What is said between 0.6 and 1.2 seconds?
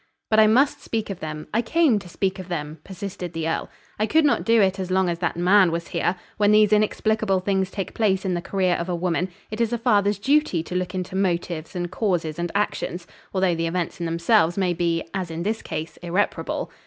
speak of